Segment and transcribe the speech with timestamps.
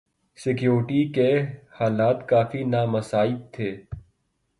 [0.37, 1.29] security کے
[1.79, 3.69] حالات کافی نامساعد تھے